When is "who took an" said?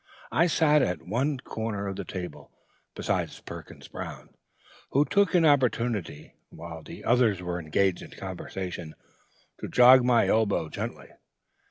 4.89-5.45